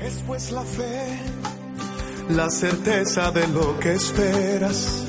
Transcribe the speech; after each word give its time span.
Es 0.00 0.22
pues 0.26 0.50
la 0.52 0.62
fe, 0.62 1.18
la 2.30 2.50
certeza 2.50 3.30
de 3.32 3.46
lo 3.48 3.78
que 3.80 3.94
esperas. 3.94 5.04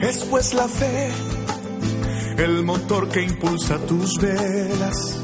Es 0.00 0.24
pues 0.24 0.54
la 0.54 0.66
fe, 0.66 1.10
el 2.38 2.64
motor 2.64 3.08
que 3.08 3.22
impulsa 3.22 3.78
tus 3.86 4.18
velas. 4.18 5.16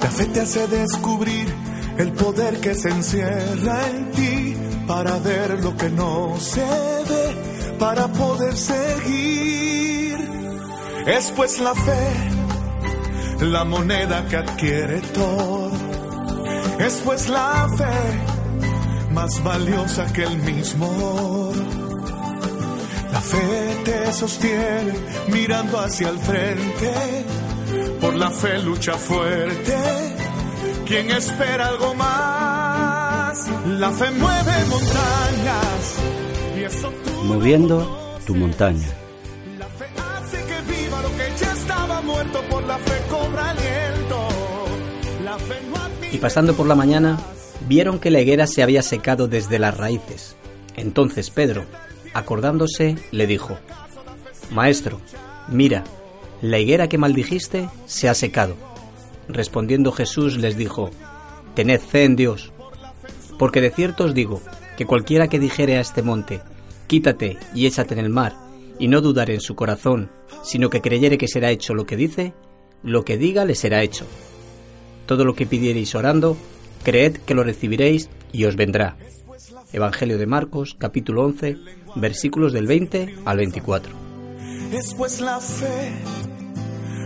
La 0.00 0.10
fe 0.10 0.24
te 0.26 0.40
hace 0.40 0.66
descubrir 0.68 1.52
el 1.98 2.12
poder 2.12 2.60
que 2.60 2.74
se 2.74 2.90
encierra 2.90 3.88
en 3.88 4.10
ti 4.12 4.56
para 4.86 5.18
ver 5.18 5.62
lo 5.62 5.76
que 5.76 5.90
no 5.90 6.36
se 6.38 6.60
ve, 6.60 7.76
para 7.78 8.06
poder 8.08 8.56
seguir. 8.56 10.16
Es 11.06 11.32
pues 11.32 11.58
la 11.60 11.74
fe, 11.74 13.44
la 13.46 13.64
moneda 13.64 14.26
que 14.28 14.36
adquiere 14.36 15.00
todo. 15.12 15.59
Es 16.86 16.94
pues 17.04 17.28
la 17.28 17.68
fe 17.76 19.12
más 19.12 19.42
valiosa 19.44 20.10
que 20.14 20.22
el 20.22 20.36
mismo 20.38 20.86
oro. 20.88 21.64
La 23.12 23.20
fe 23.20 23.76
te 23.84 24.12
sostiene 24.12 24.94
mirando 25.28 25.78
hacia 25.78 26.08
el 26.08 26.18
frente. 26.18 26.92
Por 28.00 28.14
la 28.14 28.30
fe 28.30 28.58
lucha 28.60 28.94
fuerte. 28.94 29.76
Quien 30.86 31.10
espera 31.10 31.68
algo 31.68 31.94
más, 31.94 33.48
la 33.66 33.90
fe 33.90 34.10
mueve 34.12 34.52
montañas. 34.68 35.82
Y 36.56 36.62
eso 36.64 36.90
tú 37.04 37.10
Moviendo 37.24 38.18
tu 38.26 38.34
montaña. 38.34 38.88
la 39.58 39.66
fe 39.66 39.86
hace 40.16 40.38
que 40.44 40.72
viva 40.72 41.02
lo 41.02 41.10
que 41.10 41.26
ya 41.40 41.52
estaba 41.52 42.00
muerto. 42.00 42.40
Por 42.50 42.62
la 42.64 42.78
fe 42.78 42.96
cobra 43.10 43.50
aliento. 43.50 44.28
La 45.24 45.38
fe 45.38 45.60
Y 46.12 46.18
pasando 46.18 46.54
por 46.54 46.66
la 46.66 46.74
mañana, 46.74 47.18
vieron 47.68 47.98
que 47.98 48.10
la 48.10 48.20
higuera 48.20 48.46
se 48.46 48.62
había 48.62 48.82
secado 48.82 49.28
desde 49.28 49.58
las 49.58 49.76
raíces. 49.76 50.36
Entonces 50.76 51.30
Pedro, 51.30 51.64
acordándose, 52.14 52.96
le 53.12 53.26
dijo, 53.26 53.58
Maestro, 54.50 55.00
mira, 55.48 55.84
la 56.42 56.58
higuera 56.58 56.88
que 56.88 56.98
maldijiste 56.98 57.68
se 57.86 58.08
ha 58.08 58.14
secado. 58.14 58.56
Respondiendo 59.28 59.92
Jesús 59.92 60.38
les 60.38 60.56
dijo, 60.56 60.90
Tened 61.54 61.80
fe 61.80 62.04
en 62.04 62.16
Dios, 62.16 62.52
porque 63.38 63.60
de 63.60 63.70
cierto 63.70 64.04
os 64.04 64.14
digo 64.14 64.40
que 64.76 64.86
cualquiera 64.86 65.28
que 65.28 65.38
dijere 65.38 65.76
a 65.76 65.80
este 65.80 66.02
monte, 66.02 66.40
Quítate 66.86 67.38
y 67.54 67.66
échate 67.66 67.94
en 67.94 68.00
el 68.00 68.08
mar, 68.08 68.34
y 68.80 68.88
no 68.88 69.00
dudare 69.00 69.34
en 69.34 69.40
su 69.40 69.54
corazón, 69.54 70.10
sino 70.42 70.70
que 70.70 70.80
creyere 70.80 71.18
que 71.18 71.28
será 71.28 71.52
hecho 71.52 71.72
lo 71.72 71.86
que 71.86 71.96
dice, 71.96 72.32
lo 72.82 73.04
que 73.04 73.16
diga 73.16 73.44
le 73.44 73.54
será 73.54 73.82
hecho. 73.82 74.06
Todo 75.10 75.24
lo 75.24 75.34
que 75.34 75.44
pidiereis 75.44 75.96
orando, 75.96 76.36
creed 76.84 77.16
que 77.26 77.34
lo 77.34 77.42
recibiréis 77.42 78.08
y 78.30 78.44
os 78.44 78.54
vendrá. 78.54 78.96
Evangelio 79.72 80.18
de 80.18 80.26
Marcos, 80.26 80.76
capítulo 80.78 81.24
11, 81.24 81.56
versículos 81.96 82.52
del 82.52 82.68
20 82.68 83.16
al 83.24 83.36
24. 83.38 83.92
Es 84.70 84.94
pues 84.94 85.20
la 85.20 85.40
fe 85.40 85.90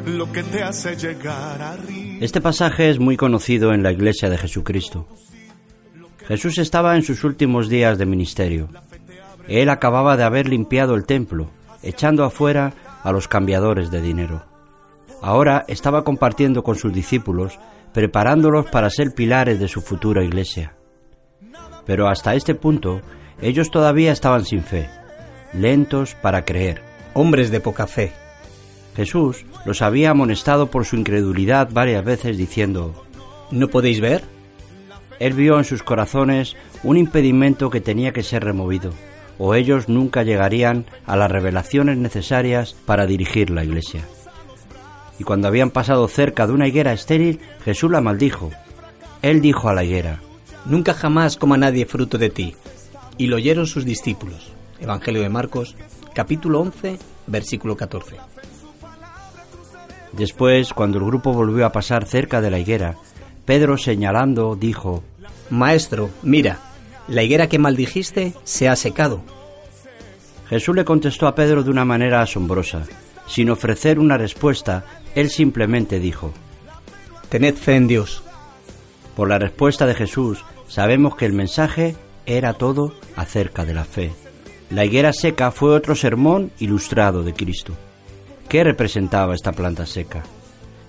lo 0.04 0.30
que 0.30 0.42
te 0.42 0.62
hace 0.62 0.96
llegar 0.96 1.62
arriba. 1.62 2.18
Este 2.20 2.42
pasaje 2.42 2.90
es 2.90 2.98
muy 2.98 3.16
conocido 3.16 3.72
en 3.72 3.82
la 3.82 3.92
Iglesia 3.92 4.28
de 4.28 4.36
Jesucristo. 4.36 5.08
Jesús 6.28 6.58
estaba 6.58 6.96
en 6.96 7.04
sus 7.04 7.24
últimos 7.24 7.70
días 7.70 7.96
de 7.96 8.04
ministerio. 8.04 8.68
Él 9.48 9.70
acababa 9.70 10.18
de 10.18 10.24
haber 10.24 10.46
limpiado 10.46 10.94
el 10.94 11.06
templo, 11.06 11.48
echando 11.82 12.24
afuera 12.24 12.74
a 13.02 13.12
los 13.12 13.28
cambiadores 13.28 13.90
de 13.90 14.02
dinero. 14.02 14.44
Ahora 15.22 15.64
estaba 15.68 16.04
compartiendo 16.04 16.62
con 16.62 16.76
sus 16.76 16.92
discípulos, 16.92 17.58
preparándolos 17.94 18.66
para 18.66 18.90
ser 18.90 19.14
pilares 19.14 19.58
de 19.60 19.68
su 19.68 19.80
futura 19.80 20.22
iglesia. 20.22 20.74
Pero 21.86 22.08
hasta 22.08 22.34
este 22.34 22.54
punto, 22.54 23.00
ellos 23.40 23.70
todavía 23.70 24.12
estaban 24.12 24.44
sin 24.44 24.62
fe, 24.62 24.90
lentos 25.54 26.16
para 26.16 26.44
creer. 26.44 26.82
Hombres 27.14 27.52
de 27.52 27.60
poca 27.60 27.86
fe. 27.86 28.12
Jesús 28.96 29.46
los 29.64 29.80
había 29.80 30.10
amonestado 30.10 30.66
por 30.66 30.84
su 30.84 30.96
incredulidad 30.96 31.68
varias 31.72 32.04
veces 32.04 32.36
diciendo, 32.36 33.04
¿No 33.52 33.68
podéis 33.68 34.00
ver? 34.00 34.22
Él 35.20 35.32
vio 35.34 35.58
en 35.58 35.64
sus 35.64 35.84
corazones 35.84 36.56
un 36.82 36.96
impedimento 36.96 37.70
que 37.70 37.80
tenía 37.80 38.12
que 38.12 38.24
ser 38.24 38.42
removido, 38.42 38.90
o 39.38 39.54
ellos 39.54 39.88
nunca 39.88 40.24
llegarían 40.24 40.84
a 41.06 41.16
las 41.16 41.30
revelaciones 41.30 41.96
necesarias 41.98 42.74
para 42.86 43.06
dirigir 43.06 43.50
la 43.50 43.62
iglesia. 43.62 44.02
Y 45.18 45.24
cuando 45.24 45.48
habían 45.48 45.70
pasado 45.70 46.08
cerca 46.08 46.46
de 46.46 46.52
una 46.52 46.66
higuera 46.66 46.92
estéril, 46.92 47.40
Jesús 47.64 47.90
la 47.90 48.00
maldijo. 48.00 48.50
Él 49.22 49.40
dijo 49.40 49.68
a 49.68 49.74
la 49.74 49.84
higuera, 49.84 50.20
Nunca 50.64 50.94
jamás 50.94 51.36
coma 51.36 51.56
nadie 51.56 51.86
fruto 51.86 52.18
de 52.18 52.30
ti. 52.30 52.54
Y 53.18 53.26
lo 53.26 53.36
oyeron 53.36 53.66
sus 53.66 53.84
discípulos. 53.84 54.52
Evangelio 54.80 55.22
de 55.22 55.28
Marcos, 55.28 55.76
capítulo 56.14 56.60
11, 56.60 56.98
versículo 57.26 57.76
14. 57.76 58.16
Después, 60.12 60.72
cuando 60.72 60.98
el 60.98 61.04
grupo 61.04 61.32
volvió 61.32 61.66
a 61.66 61.72
pasar 61.72 62.06
cerca 62.06 62.40
de 62.40 62.50
la 62.50 62.58
higuera, 62.58 62.96
Pedro 63.44 63.76
señalando 63.76 64.56
dijo, 64.56 65.02
Maestro, 65.50 66.10
mira, 66.22 66.58
la 67.08 67.22
higuera 67.22 67.48
que 67.48 67.58
maldijiste 67.58 68.32
se 68.44 68.68
ha 68.68 68.76
secado. 68.76 69.22
Jesús 70.48 70.74
le 70.74 70.84
contestó 70.84 71.26
a 71.26 71.34
Pedro 71.34 71.62
de 71.62 71.70
una 71.70 71.84
manera 71.84 72.22
asombrosa. 72.22 72.84
Sin 73.26 73.50
ofrecer 73.50 73.98
una 73.98 74.18
respuesta, 74.18 74.84
él 75.14 75.30
simplemente 75.30 75.98
dijo, 76.00 76.32
Tened 77.28 77.54
fe 77.54 77.76
en 77.76 77.86
Dios. 77.86 78.22
Por 79.16 79.28
la 79.28 79.38
respuesta 79.38 79.86
de 79.86 79.94
Jesús, 79.94 80.44
sabemos 80.68 81.16
que 81.16 81.26
el 81.26 81.32
mensaje 81.32 81.96
era 82.26 82.54
todo 82.54 82.94
acerca 83.16 83.64
de 83.64 83.74
la 83.74 83.84
fe. 83.84 84.12
La 84.70 84.84
higuera 84.84 85.12
seca 85.12 85.50
fue 85.50 85.74
otro 85.74 85.94
sermón 85.94 86.50
ilustrado 86.58 87.22
de 87.22 87.32
Cristo. 87.32 87.74
¿Qué 88.48 88.64
representaba 88.64 89.34
esta 89.34 89.52
planta 89.52 89.86
seca? 89.86 90.22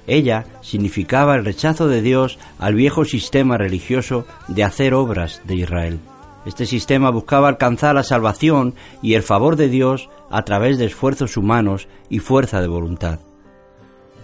Ella 0.08 0.46
significaba 0.62 1.36
el 1.36 1.46
rechazo 1.46 1.88
de 1.88 2.02
Dios 2.02 2.38
al 2.60 2.76
viejo 2.76 3.06
sistema 3.06 3.58
religioso 3.58 4.26
de 4.48 4.64
hacer 4.64 4.94
obras 4.94 5.42
de 5.46 5.56
Israel. 5.56 6.00
Este 6.46 6.66
sistema 6.66 7.10
buscaba 7.10 7.48
alcanzar 7.48 7.96
la 7.96 8.04
salvación 8.04 8.76
y 9.02 9.16
el 9.16 9.24
favor 9.24 9.56
de 9.56 9.68
Dios 9.68 10.10
a 10.30 10.46
través 10.46 10.78
de 10.78 10.86
esfuerzos 10.86 11.38
humanos 11.38 11.88
y 12.10 12.20
fuerza 12.20 12.62
de 12.62 12.68
voluntad. 12.68 13.20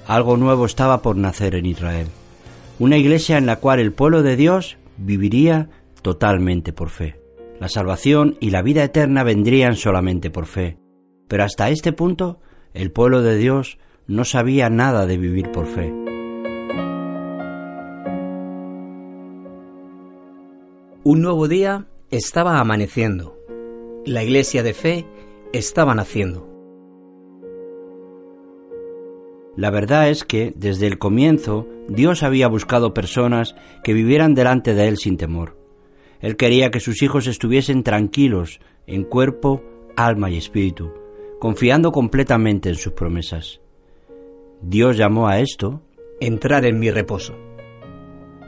Algo 0.07 0.37
nuevo 0.37 0.65
estaba 0.65 1.01
por 1.01 1.15
nacer 1.15 1.55
en 1.55 1.65
Israel, 1.65 2.07
una 2.79 2.97
iglesia 2.97 3.37
en 3.37 3.45
la 3.45 3.57
cual 3.57 3.79
el 3.79 3.91
pueblo 3.91 4.23
de 4.23 4.35
Dios 4.35 4.77
viviría 4.97 5.69
totalmente 6.01 6.73
por 6.73 6.89
fe. 6.89 7.19
La 7.59 7.69
salvación 7.69 8.37
y 8.39 8.49
la 8.49 8.61
vida 8.61 8.83
eterna 8.83 9.23
vendrían 9.23 9.75
solamente 9.75 10.29
por 10.29 10.45
fe. 10.45 10.77
Pero 11.27 11.43
hasta 11.43 11.69
este 11.69 11.91
punto, 11.91 12.39
el 12.73 12.91
pueblo 12.91 13.21
de 13.21 13.37
Dios 13.37 13.77
no 14.07 14.25
sabía 14.25 14.69
nada 14.69 15.05
de 15.05 15.17
vivir 15.17 15.51
por 15.51 15.65
fe. 15.65 15.93
Un 21.03 21.21
nuevo 21.21 21.47
día 21.47 21.85
estaba 22.11 22.59
amaneciendo. 22.59 23.37
La 24.05 24.21
iglesia 24.21 24.63
de 24.63 24.73
fe 24.73 25.05
estaba 25.53 25.95
naciendo. 25.95 26.49
La 29.55 29.69
verdad 29.69 30.09
es 30.09 30.25
que, 30.25 30.53
desde 30.55 30.87
el 30.87 30.97
comienzo, 30.97 31.67
Dios 31.87 32.23
había 32.23 32.47
buscado 32.47 32.93
personas 32.93 33.55
que 33.83 33.93
vivieran 33.93 34.33
delante 34.33 34.73
de 34.73 34.89
Él 34.89 34.97
sin 34.97 35.15
temor. 35.15 35.57
Él 36.19 36.35
quería 36.35 36.69
que 36.69 36.81
sus 36.81 37.01
hijos 37.01 37.27
estuviesen 37.27 37.83
tranquilos 37.83 38.59
en 38.87 39.03
cuerpo, 39.03 39.63
alma 39.95 40.29
y 40.29 40.37
espíritu, 40.37 40.91
confiando 41.39 41.93
completamente 41.93 42.69
en 42.69 42.75
sus 42.75 42.93
promesas. 42.93 43.61
Dios 44.61 44.97
llamó 44.97 45.27
a 45.27 45.39
esto 45.39 45.81
Entrar 46.19 46.65
en 46.65 46.77
mi 46.77 46.91
reposo. 46.91 47.35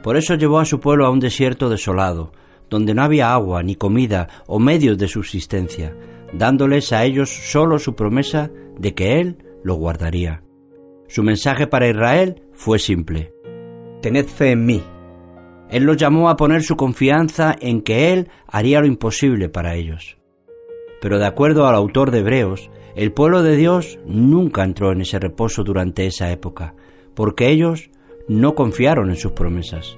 Por 0.03 0.15
eso 0.15 0.35
llevó 0.35 0.59
a 0.59 0.65
su 0.65 0.79
pueblo 0.79 1.07
a 1.07 1.09
un 1.09 1.19
desierto 1.19 1.69
desolado, 1.69 2.31
donde 2.69 2.93
no 2.93 3.03
había 3.03 3.33
agua, 3.33 3.63
ni 3.63 3.75
comida 3.75 4.27
o 4.47 4.59
medios 4.59 4.97
de 4.97 5.07
subsistencia, 5.07 5.95
dándoles 6.33 6.91
a 6.93 7.05
ellos 7.05 7.29
solo 7.29 7.79
su 7.79 7.95
promesa 7.95 8.51
de 8.77 8.93
que 8.93 9.19
Él 9.19 9.37
lo 9.63 9.75
guardaría. 9.75 10.43
Su 11.07 11.23
mensaje 11.23 11.67
para 11.67 11.89
Israel 11.89 12.41
fue 12.53 12.79
simple. 12.79 13.33
Tened 14.01 14.25
fe 14.25 14.51
en 14.51 14.65
mí. 14.65 14.83
Él 15.69 15.83
los 15.83 15.97
llamó 15.97 16.29
a 16.29 16.35
poner 16.35 16.63
su 16.63 16.75
confianza 16.75 17.55
en 17.59 17.81
que 17.81 18.11
Él 18.13 18.29
haría 18.47 18.79
lo 18.79 18.87
imposible 18.87 19.49
para 19.49 19.75
ellos. 19.75 20.17
Pero 21.01 21.19
de 21.19 21.25
acuerdo 21.25 21.67
al 21.67 21.75
autor 21.75 22.11
de 22.11 22.19
Hebreos, 22.19 22.69
el 22.95 23.11
pueblo 23.11 23.43
de 23.43 23.55
Dios 23.55 23.99
nunca 24.05 24.63
entró 24.63 24.91
en 24.91 25.01
ese 25.01 25.19
reposo 25.19 25.63
durante 25.63 26.05
esa 26.05 26.31
época, 26.31 26.75
porque 27.15 27.49
ellos 27.49 27.89
no 28.27 28.55
confiaron 28.55 29.09
en 29.09 29.15
sus 29.15 29.31
promesas. 29.33 29.97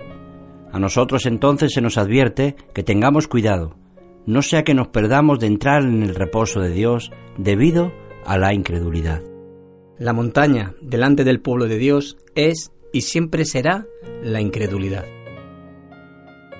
A 0.76 0.80
nosotros 0.80 1.26
entonces 1.26 1.72
se 1.72 1.80
nos 1.80 1.98
advierte 1.98 2.58
que 2.74 2.84
tengamos 2.84 3.30
cuidado, 3.30 3.78
no 4.26 4.42
sea 4.42 4.66
que 4.66 4.74
nos 4.74 4.90
perdamos 4.90 5.40
de 5.40 5.48
entrar 5.48 5.84
en 5.84 6.04
el 6.04 6.14
reposo 6.14 6.60
de 6.60 6.70
Dios 6.70 7.12
debido 7.38 7.94
a 8.26 8.38
la 8.38 8.54
incredulidad. 8.54 9.24
La 9.98 10.12
montaña 10.12 10.76
delante 10.82 11.24
del 11.24 11.40
pueblo 11.40 11.68
de 11.68 11.78
Dios 11.78 12.18
es 12.36 12.74
y 12.92 13.04
siempre 13.04 13.46
será 13.46 13.86
la 14.22 14.42
incredulidad. 14.42 15.06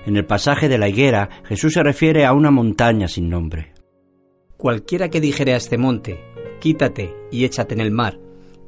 En 0.06 0.16
el 0.16 0.24
pasaje 0.24 0.70
de 0.70 0.78
la 0.78 0.88
higuera, 0.88 1.28
Jesús 1.44 1.74
se 1.74 1.82
refiere 1.82 2.24
a 2.24 2.32
una 2.32 2.50
montaña 2.50 3.08
sin 3.08 3.28
nombre. 3.28 3.74
Cualquiera 4.56 5.10
que 5.10 5.20
dijere 5.20 5.52
a 5.52 5.58
este 5.58 5.76
monte, 5.76 6.24
quítate 6.58 7.14
y 7.30 7.44
échate 7.44 7.74
en 7.74 7.80
el 7.82 7.90
mar, 7.90 8.18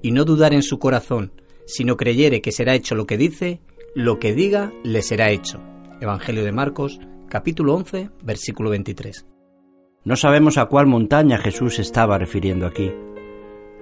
y 0.02 0.10
no 0.10 0.26
dudar 0.26 0.52
en 0.52 0.62
su 0.62 0.78
corazón, 0.78 1.32
sino 1.64 1.96
creyere 1.96 2.42
que 2.42 2.52
será 2.52 2.74
hecho 2.74 2.94
lo 2.94 3.06
que 3.06 3.16
dice, 3.16 3.62
lo 3.98 4.20
que 4.20 4.32
diga 4.32 4.72
le 4.84 5.02
será 5.02 5.32
hecho. 5.32 5.60
Evangelio 6.00 6.44
de 6.44 6.52
Marcos, 6.52 7.00
capítulo 7.28 7.74
11, 7.74 8.10
versículo 8.22 8.70
23. 8.70 9.26
No 10.04 10.14
sabemos 10.14 10.56
a 10.56 10.66
cuál 10.66 10.86
montaña 10.86 11.36
Jesús 11.36 11.80
estaba 11.80 12.16
refiriendo 12.16 12.64
aquí. 12.64 12.92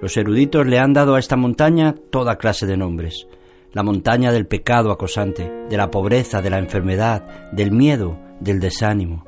Los 0.01 0.17
eruditos 0.17 0.65
le 0.65 0.79
han 0.79 0.93
dado 0.93 1.13
a 1.13 1.19
esta 1.19 1.35
montaña 1.35 1.93
toda 2.09 2.39
clase 2.39 2.65
de 2.65 2.77
nombres. 2.77 3.27
La 3.73 3.83
montaña 3.83 4.31
del 4.31 4.47
pecado 4.47 4.91
acosante, 4.91 5.51
de 5.69 5.77
la 5.77 5.91
pobreza, 5.91 6.41
de 6.41 6.49
la 6.49 6.57
enfermedad, 6.57 7.51
del 7.51 7.71
miedo, 7.71 8.17
del 8.39 8.59
desánimo. 8.59 9.23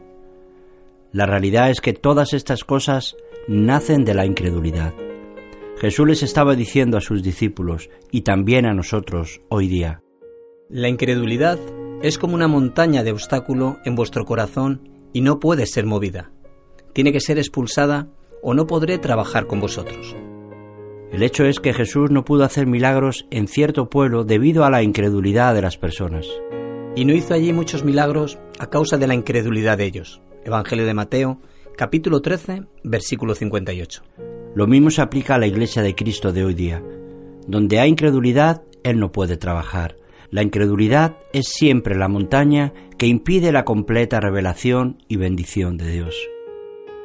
La 1.11 1.27
realidad 1.27 1.69
es 1.69 1.81
que 1.81 1.93
todas 1.93 2.33
estas 2.33 2.63
cosas 2.63 3.15
nacen 3.47 4.05
de 4.05 4.15
la 4.15 4.25
incredulidad. 4.25 4.95
Jesús 5.77 6.07
les 6.07 6.23
estaba 6.23 6.55
diciendo 6.55 6.97
a 6.97 7.01
sus 7.01 7.21
discípulos 7.21 7.91
y 8.09 8.21
también 8.21 8.65
a 8.65 8.73
nosotros 8.73 9.41
hoy 9.49 9.67
día. 9.67 10.01
La 10.71 10.87
incredulidad 10.87 11.57
es 12.03 12.19
como 12.19 12.35
una 12.35 12.47
montaña 12.47 13.03
de 13.03 13.11
obstáculo 13.11 13.79
en 13.85 13.95
vuestro 13.95 14.23
corazón 14.25 14.87
y 15.13 15.21
no 15.21 15.39
puede 15.39 15.65
ser 15.65 15.87
movida. 15.87 16.29
Tiene 16.93 17.11
que 17.11 17.21
ser 17.21 17.39
expulsada 17.39 18.07
o 18.43 18.53
no 18.53 18.67
podré 18.67 18.99
trabajar 18.99 19.47
con 19.47 19.59
vosotros. 19.59 20.15
El 21.11 21.23
hecho 21.23 21.43
es 21.45 21.59
que 21.59 21.73
Jesús 21.73 22.11
no 22.11 22.23
pudo 22.23 22.43
hacer 22.43 22.67
milagros 22.67 23.25
en 23.31 23.47
cierto 23.47 23.89
pueblo 23.89 24.25
debido 24.25 24.63
a 24.63 24.69
la 24.69 24.83
incredulidad 24.83 25.55
de 25.55 25.63
las 25.63 25.77
personas. 25.77 26.27
Y 26.95 27.03
no 27.03 27.15
hizo 27.15 27.33
allí 27.33 27.51
muchos 27.51 27.83
milagros 27.83 28.37
a 28.59 28.69
causa 28.69 28.97
de 28.97 29.07
la 29.07 29.15
incredulidad 29.15 29.79
de 29.79 29.85
ellos. 29.85 30.21
Evangelio 30.45 30.85
de 30.85 30.93
Mateo, 30.93 31.41
capítulo 31.77 32.21
13, 32.21 32.65
versículo 32.83 33.33
58. 33.33 34.03
Lo 34.53 34.67
mismo 34.67 34.91
se 34.91 35.01
aplica 35.01 35.33
a 35.33 35.39
la 35.39 35.47
iglesia 35.47 35.81
de 35.81 35.95
Cristo 35.95 36.31
de 36.31 36.45
hoy 36.45 36.53
día. 36.53 36.83
Donde 37.47 37.79
hay 37.79 37.89
incredulidad, 37.89 38.61
Él 38.83 38.99
no 38.99 39.11
puede 39.11 39.35
trabajar. 39.35 39.95
La 40.31 40.43
incredulidad 40.43 41.17
es 41.33 41.47
siempre 41.47 41.95
la 41.95 42.07
montaña 42.07 42.73
que 42.97 43.07
impide 43.07 43.51
la 43.51 43.65
completa 43.65 44.19
revelación 44.19 44.97
y 45.07 45.15
bendición 45.15 45.77
de 45.77 45.91
Dios. 45.91 46.15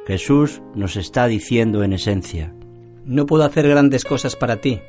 Jesús 0.05 0.61
nos 0.75 0.95
está 0.95 1.25
diciendo 1.27 1.83
en 1.83 1.93
esencia, 1.93 2.53
no 3.05 3.25
puedo 3.25 3.43
hacer 3.43 3.67
grandes 3.67 4.03
cosas 4.03 4.35
para 4.35 4.61
ti. 4.61 4.79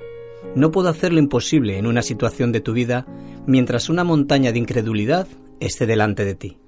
No 0.55 0.71
puedo 0.71 0.89
hacer 0.89 1.13
lo 1.13 1.19
imposible 1.19 1.79
en 1.79 1.87
una 1.87 2.03
situación 2.03 2.51
de 2.51 2.61
tu 2.61 2.73
vida 2.73 3.07
mientras 3.47 3.89
una 3.89 4.05
montaña 4.05 4.53
de 4.53 4.59
incredulidad 4.59 5.29
esté 5.61 5.87
delante 5.87 6.25
de 6.25 6.35
ti. 6.35 6.59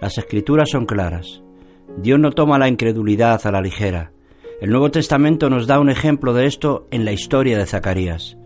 Las 0.00 0.16
escrituras 0.18 0.70
son 0.70 0.86
claras. 0.86 1.42
Dios 1.98 2.20
no 2.20 2.30
toma 2.30 2.58
la 2.58 2.68
incredulidad 2.68 3.40
a 3.44 3.50
la 3.50 3.60
ligera. 3.60 4.12
El 4.60 4.70
Nuevo 4.70 4.90
Testamento 4.90 5.50
nos 5.50 5.66
da 5.66 5.80
un 5.80 5.90
ejemplo 5.90 6.34
de 6.34 6.46
esto 6.46 6.86
en 6.90 7.04
la 7.04 7.12
historia 7.12 7.58
de 7.58 7.66
Zacarías. 7.66 8.36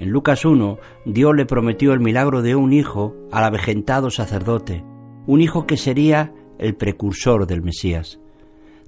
En 0.00 0.08
Lucas 0.08 0.46
1, 0.46 0.78
Dios 1.04 1.36
le 1.36 1.44
prometió 1.44 1.92
el 1.92 2.00
milagro 2.00 2.40
de 2.40 2.56
un 2.56 2.72
hijo 2.72 3.14
al 3.30 3.44
avejentado 3.44 4.10
sacerdote, 4.10 4.82
un 5.26 5.42
hijo 5.42 5.66
que 5.66 5.76
sería 5.76 6.32
el 6.58 6.74
precursor 6.74 7.46
del 7.46 7.60
Mesías. 7.60 8.18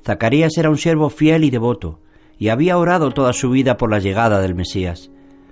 Zacarías 0.02 0.56
era 0.56 0.70
un 0.70 0.78
siervo 0.78 1.10
fiel 1.10 1.44
y 1.44 1.50
devoto, 1.50 2.00
y 2.38 2.48
había 2.48 2.78
orado 2.78 3.10
toda 3.10 3.34
su 3.34 3.50
vida 3.50 3.76
por 3.76 3.90
la 3.90 3.98
llegada 3.98 4.40
del 4.40 4.54
Mesías. 4.54 5.10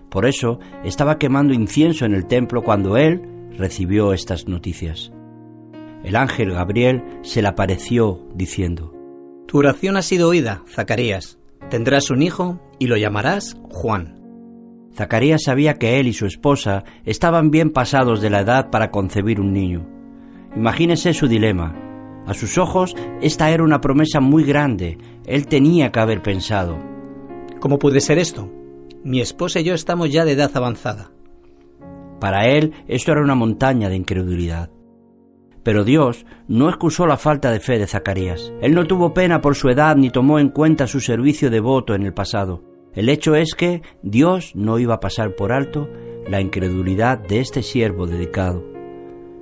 Por 0.09 0.25
eso 0.25 0.61
estaba 0.83 1.19
quemando 1.19 1.53
incienso 1.53 2.07
en 2.07 2.15
el 2.15 2.27
templo 2.27 2.63
cuando 2.63 2.97
él 2.97 3.21
recibió 3.59 4.15
estas 4.15 4.49
noticias. 4.49 5.13
El 6.03 6.17
ángel 6.17 6.53
Gabriel 6.53 7.05
se 7.21 7.43
le 7.43 7.49
apareció 7.49 8.27
diciendo, 8.35 8.95
Tu 9.47 9.59
oración 9.59 9.99
ha 9.99 10.03
sido 10.03 10.31
oída, 10.31 10.63
Zacarías. 10.67 11.39
Tendrás 11.69 12.11
un 12.11 12.23
hijo 12.23 12.59
y 12.79 12.87
lo 12.87 12.97
llamarás 12.97 13.59
Juan. 13.69 14.20
Zacarías 14.95 15.45
sabía 15.45 15.75
que 15.75 16.01
él 16.01 16.09
y 16.09 16.13
su 16.13 16.27
esposa 16.27 16.85
estaban 17.05 17.51
bien 17.51 17.71
pasados 17.71 18.21
de 18.21 18.31
la 18.31 18.41
edad 18.41 18.71
para 18.71 18.91
concebir 18.91 19.41
un 19.41 19.53
niño. 19.53 19.87
Imagínese 20.57 21.15
su 21.15 21.29
dilema. 21.29 21.75
A 22.27 22.35
sus 22.35 22.59
ojos, 22.59 22.97
esta 23.21 23.51
era 23.51 23.63
una 23.63 23.81
promesa 23.81 24.21
muy 24.21 24.45
grande. 24.45 24.99
Él 25.25 25.47
tenía 25.47 25.91
que 25.91 26.01
haber 26.01 26.23
pensado. 26.23 26.79
¿Cómo 27.61 27.79
puede 27.79 28.01
ser 28.01 28.19
esto? 28.19 28.51
Mi 29.05 29.21
esposa 29.21 29.61
y 29.61 29.65
yo 29.65 29.75
estamos 29.75 30.11
ya 30.11 30.25
de 30.25 30.33
edad 30.33 30.51
avanzada. 30.55 31.11
Para 32.21 32.47
él, 32.49 32.73
esto 32.87 33.13
era 33.13 33.23
una 33.23 33.35
montaña 33.35 33.89
de 33.89 33.97
incredulidad. 33.97 34.71
Pero 35.63 35.85
Dios 35.85 36.27
no 36.49 36.69
excusó 36.69 37.07
la 37.07 37.17
falta 37.17 37.51
de 37.51 37.61
fe 37.61 37.79
de 37.79 37.87
Zacarías. 37.87 38.53
Él 38.61 38.75
no 38.75 38.87
tuvo 38.87 39.15
pena 39.15 39.41
por 39.41 39.55
su 39.55 39.69
edad 39.69 39.97
ni 39.97 40.11
tomó 40.11 40.39
en 40.39 40.49
cuenta 40.49 40.87
su 40.87 41.01
servicio 41.01 41.51
devoto 41.51 41.95
en 41.95 42.03
el 42.03 42.15
pasado. 42.15 42.70
El 42.95 43.09
hecho 43.09 43.37
es 43.37 43.55
que 43.55 43.83
Dios 44.03 44.53
no 44.57 44.79
iba 44.79 44.95
a 44.95 45.01
pasar 45.01 45.37
por 45.37 45.53
alto 45.53 45.89
la 46.29 46.41
incredulidad 46.41 47.19
de 47.19 47.41
este 47.41 47.63
siervo 47.63 48.07
dedicado. 48.07 48.65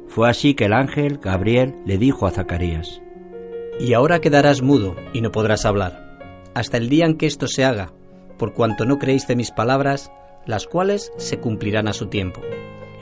Fue 0.07 0.29
así 0.29 0.55
que 0.55 0.67
el 0.67 0.75
ángel 0.75 1.19
Gabriel 1.19 1.75
le 1.87 1.97
dijo 1.97 2.27
a 2.27 2.31
Zacarías, 2.31 3.01
Y 3.81 3.95
ahora 3.95 4.21
quedarás 4.21 4.63
mudo 4.63 4.97
y 5.15 5.23
no 5.23 5.33
podrás 5.33 5.65
hablar, 5.65 6.19
hasta 6.55 6.77
el 6.77 6.89
día 6.89 7.07
en 7.07 7.17
que 7.17 7.27
esto 7.27 7.47
se 7.47 7.65
haga, 7.65 7.93
por 8.39 8.53
cuanto 8.53 8.85
no 8.85 8.99
creíste 8.99 9.35
mis 9.35 9.51
palabras, 9.51 10.13
las 10.47 10.67
cuales 10.67 11.13
se 11.17 11.39
cumplirán 11.39 11.89
a 11.89 11.93
su 11.93 12.07
tiempo. 12.07 12.41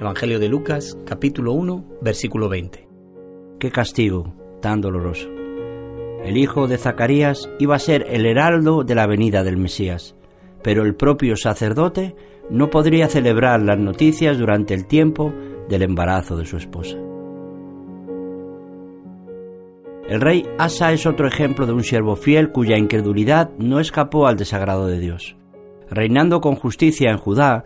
Evangelio 0.00 0.38
de 0.38 0.49
Lucas, 0.49 0.96
capítulo 1.06 1.52
1, 1.54 1.84
versículo 2.02 2.49
20. 2.49 2.87
Qué 3.58 3.70
castigo 3.70 4.35
tan 4.61 4.80
doloroso. 4.80 5.28
El 6.25 6.37
hijo 6.37 6.66
de 6.66 6.78
Zacarías 6.78 7.49
iba 7.59 7.76
a 7.76 7.80
ser 7.80 8.06
el 8.11 8.26
heraldo 8.26 8.85
de 8.85 8.94
la 8.94 9.06
venida 9.06 9.44
del 9.44 9.56
Mesías, 9.56 10.16
pero 10.66 10.82
el 10.82 10.96
propio 10.96 11.37
sacerdote 11.37 12.16
no 12.50 12.70
podría 12.70 13.06
celebrar 13.06 13.62
las 13.62 13.78
noticias 13.78 14.37
durante 14.37 14.75
el 14.75 14.88
tiempo 14.88 15.32
del 15.68 15.82
embarazo 15.82 16.37
de 16.37 16.44
su 16.44 16.56
esposa. 16.56 16.96
El 20.08 20.20
rey 20.20 20.44
Asa 20.58 20.92
es 20.92 21.06
otro 21.06 21.28
ejemplo 21.28 21.66
de 21.66 21.73
un 21.73 21.85
siervo 21.85 22.16
fiel 22.16 22.50
cuya 22.50 22.76
incredulidad 22.76 23.50
no 23.58 23.78
escapó 23.78 24.26
al 24.26 24.37
desagrado 24.37 24.88
de 24.88 24.99
Dios. 24.99 25.37
Reinando 25.88 26.40
con 26.40 26.56
justicia 26.56 27.12
en 27.12 27.18
Judá, 27.18 27.62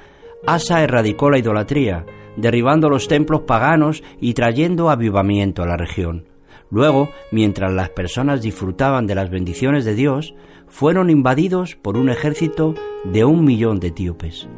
Asa 0.47 0.83
erradicó 0.83 1.30
la 1.30 1.38
idolatría, 1.38 2.04
derribando 2.37 2.90
los 2.90 3.09
templos 3.09 3.45
paganos 3.47 4.02
y 4.21 4.35
trayendo 4.35 4.90
avivamiento 4.90 5.62
a 5.62 5.66
la 5.66 5.78
región. 5.78 6.30
Luego, 6.71 7.11
mientras 7.33 7.73
las 7.73 7.91
personas 7.91 8.43
disfrutaban 8.43 9.07
de 9.07 9.15
las 9.15 9.31
bendiciones 9.31 9.85
de 9.85 9.95
Dios, 9.95 10.35
fueron 10.69 11.11
invadidos 11.11 11.75
por 11.75 11.97
un 11.97 12.11
ejército 12.11 12.75
de 13.05 13.25
un 13.25 13.45
millón 13.45 13.81
de 13.81 13.89
etíopes. 13.89 14.49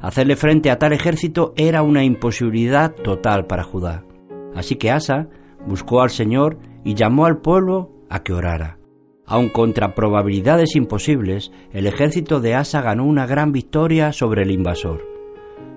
Hacerle 0.00 0.36
frente 0.36 0.70
a 0.70 0.78
tal 0.78 0.92
ejército 0.92 1.54
era 1.56 1.82
una 1.82 2.04
imposibilidad 2.04 2.94
total 2.94 3.46
para 3.46 3.64
Judá. 3.64 4.04
Así 4.54 4.76
que 4.76 4.90
Asa 4.90 5.28
buscó 5.66 6.02
al 6.02 6.10
Señor 6.10 6.58
y 6.84 6.94
llamó 6.94 7.26
al 7.26 7.38
pueblo 7.38 7.90
a 8.08 8.22
que 8.22 8.32
orara. 8.32 8.78
Aun 9.26 9.48
contra 9.48 9.94
probabilidades 9.94 10.76
imposibles, 10.76 11.52
el 11.72 11.86
ejército 11.86 12.40
de 12.40 12.54
Asa 12.54 12.80
ganó 12.80 13.04
una 13.04 13.26
gran 13.26 13.52
victoria 13.52 14.12
sobre 14.12 14.42
el 14.42 14.50
invasor. 14.50 15.04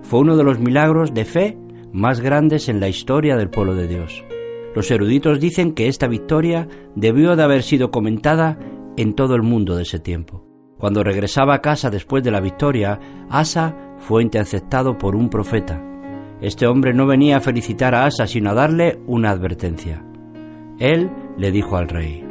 Fue 0.02 0.20
uno 0.20 0.36
de 0.36 0.44
los 0.44 0.58
milagros 0.58 1.12
de 1.12 1.24
fe 1.24 1.58
más 1.92 2.20
grandes 2.20 2.68
en 2.68 2.80
la 2.80 2.88
historia 2.88 3.36
del 3.36 3.50
pueblo 3.50 3.74
de 3.74 3.88
Dios. 3.88 4.24
Los 4.74 4.90
eruditos 4.90 5.40
dicen 5.40 5.72
que 5.72 5.88
esta 5.88 6.08
victoria 6.08 6.68
debió 6.94 7.36
de 7.36 7.42
haber 7.42 7.62
sido 7.62 7.90
comentada 7.90 8.58
en 8.96 9.14
todo 9.14 9.34
el 9.34 9.42
mundo 9.42 9.76
de 9.76 9.82
ese 9.82 9.98
tiempo. 9.98 10.46
Cuando 10.78 11.04
regresaba 11.04 11.54
a 11.54 11.60
casa 11.60 11.90
después 11.90 12.24
de 12.24 12.30
la 12.30 12.40
victoria, 12.40 12.98
Asa 13.28 13.76
fue 13.98 14.22
interceptado 14.22 14.98
por 14.98 15.14
un 15.14 15.28
profeta. 15.28 15.80
Este 16.40 16.66
hombre 16.66 16.92
no 16.92 17.06
venía 17.06 17.36
a 17.36 17.40
felicitar 17.40 17.94
a 17.94 18.06
Asa, 18.06 18.26
sino 18.26 18.50
a 18.50 18.54
darle 18.54 18.98
una 19.06 19.30
advertencia. 19.30 20.04
Él 20.78 21.10
le 21.36 21.52
dijo 21.52 21.76
al 21.76 21.88
rey, 21.88 22.24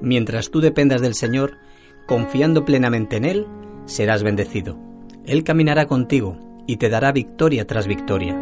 Mientras 0.00 0.50
tú 0.50 0.60
dependas 0.60 1.00
del 1.00 1.14
Señor, 1.14 1.58
confiando 2.06 2.64
plenamente 2.64 3.16
en 3.16 3.24
Él, 3.24 3.46
serás 3.86 4.22
bendecido. 4.22 4.78
Él 5.26 5.42
caminará 5.42 5.86
contigo 5.86 6.38
y 6.66 6.76
te 6.76 6.88
dará 6.88 7.12
victoria 7.12 7.66
tras 7.66 7.86
victoria. 7.86 8.40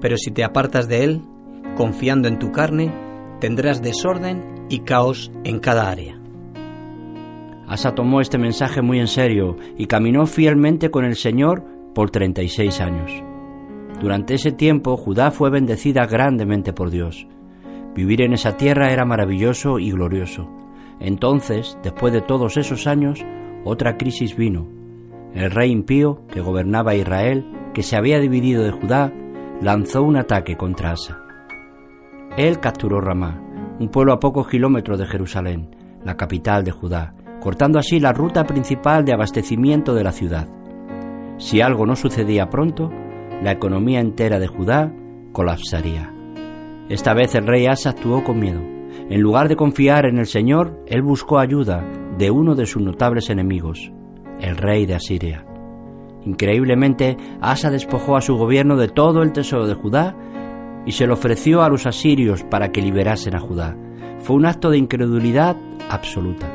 Pero 0.00 0.16
si 0.16 0.30
te 0.30 0.44
apartas 0.44 0.88
de 0.88 1.04
él, 1.04 1.22
confiando 1.74 2.28
en 2.28 2.38
tu 2.38 2.52
carne, 2.52 2.92
tendrás 3.40 3.82
desorden 3.82 4.66
y 4.68 4.80
caos 4.80 5.30
en 5.44 5.58
cada 5.58 5.90
área. 5.90 6.18
Asa 7.66 7.94
tomó 7.94 8.20
este 8.20 8.38
mensaje 8.38 8.82
muy 8.82 9.00
en 9.00 9.08
serio 9.08 9.56
y 9.76 9.86
caminó 9.86 10.26
fielmente 10.26 10.90
con 10.90 11.04
el 11.04 11.16
Señor 11.16 11.64
por 11.94 12.10
36 12.10 12.80
años. 12.80 13.10
Durante 14.00 14.34
ese 14.34 14.52
tiempo 14.52 14.96
Judá 14.96 15.30
fue 15.30 15.50
bendecida 15.50 16.06
grandemente 16.06 16.72
por 16.72 16.90
Dios. 16.90 17.26
Vivir 17.94 18.22
en 18.22 18.32
esa 18.32 18.56
tierra 18.56 18.92
era 18.92 19.04
maravilloso 19.04 19.78
y 19.78 19.92
glorioso. 19.92 20.50
Entonces, 21.00 21.78
después 21.82 22.12
de 22.12 22.20
todos 22.20 22.56
esos 22.56 22.86
años, 22.86 23.24
otra 23.64 23.96
crisis 23.96 24.36
vino. 24.36 24.68
El 25.32 25.50
rey 25.50 25.70
impío, 25.70 26.26
que 26.28 26.40
gobernaba 26.40 26.94
Israel, 26.94 27.44
que 27.72 27.82
se 27.82 27.96
había 27.96 28.20
dividido 28.20 28.62
de 28.62 28.72
Judá, 28.72 29.12
lanzó 29.60 30.02
un 30.02 30.16
ataque 30.16 30.56
contra 30.56 30.92
Asa. 30.92 31.23
Él 32.36 32.58
capturó 32.58 33.00
Ramá, 33.00 33.40
un 33.78 33.88
pueblo 33.88 34.12
a 34.12 34.18
pocos 34.18 34.48
kilómetros 34.48 34.98
de 34.98 35.06
Jerusalén, 35.06 35.76
la 36.04 36.16
capital 36.16 36.64
de 36.64 36.72
Judá, 36.72 37.14
cortando 37.40 37.78
así 37.78 38.00
la 38.00 38.12
ruta 38.12 38.44
principal 38.44 39.04
de 39.04 39.12
abastecimiento 39.12 39.94
de 39.94 40.02
la 40.02 40.10
ciudad. 40.10 40.48
Si 41.38 41.60
algo 41.60 41.86
no 41.86 41.94
sucedía 41.94 42.50
pronto, 42.50 42.90
la 43.40 43.52
economía 43.52 44.00
entera 44.00 44.40
de 44.40 44.48
Judá 44.48 44.92
colapsaría. 45.32 46.12
Esta 46.88 47.14
vez 47.14 47.36
el 47.36 47.46
rey 47.46 47.66
Asa 47.66 47.90
actuó 47.90 48.24
con 48.24 48.40
miedo. 48.40 48.60
En 49.08 49.20
lugar 49.20 49.48
de 49.48 49.56
confiar 49.56 50.04
en 50.06 50.18
el 50.18 50.26
Señor, 50.26 50.82
él 50.86 51.02
buscó 51.02 51.38
ayuda 51.38 51.84
de 52.18 52.32
uno 52.32 52.56
de 52.56 52.66
sus 52.66 52.82
notables 52.82 53.30
enemigos, 53.30 53.92
el 54.40 54.56
rey 54.56 54.86
de 54.86 54.94
Asiria. 54.94 55.46
Increíblemente, 56.24 57.16
Asa 57.40 57.70
despojó 57.70 58.16
a 58.16 58.20
su 58.20 58.36
gobierno 58.36 58.76
de 58.76 58.88
todo 58.88 59.22
el 59.22 59.32
tesoro 59.32 59.66
de 59.66 59.74
Judá 59.74 60.16
y 60.86 60.92
se 60.92 61.06
lo 61.06 61.14
ofreció 61.14 61.62
a 61.62 61.68
los 61.68 61.86
asirios 61.86 62.42
para 62.44 62.70
que 62.70 62.82
liberasen 62.82 63.34
a 63.34 63.40
Judá. 63.40 63.76
Fue 64.20 64.36
un 64.36 64.46
acto 64.46 64.70
de 64.70 64.78
incredulidad 64.78 65.56
absoluta. 65.90 66.50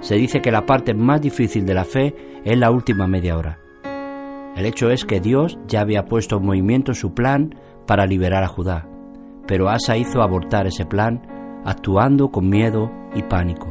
Se 0.00 0.16
dice 0.16 0.40
que 0.40 0.52
la 0.52 0.66
parte 0.66 0.94
más 0.94 1.20
difícil 1.20 1.64
de 1.66 1.74
la 1.74 1.84
fe 1.84 2.14
es 2.44 2.58
la 2.58 2.70
última 2.70 3.06
media 3.06 3.36
hora. 3.36 3.58
El 4.56 4.66
hecho 4.66 4.90
es 4.90 5.04
que 5.04 5.20
Dios 5.20 5.58
ya 5.66 5.80
había 5.80 6.06
puesto 6.06 6.36
en 6.36 6.46
movimiento 6.46 6.94
su 6.94 7.12
plan 7.12 7.54
para 7.86 8.06
liberar 8.06 8.42
a 8.42 8.48
Judá, 8.48 8.88
pero 9.46 9.68
Asa 9.68 9.96
hizo 9.96 10.22
abortar 10.22 10.66
ese 10.66 10.86
plan 10.86 11.22
actuando 11.64 12.30
con 12.30 12.48
miedo 12.48 12.90
y 13.14 13.22
pánico. 13.22 13.68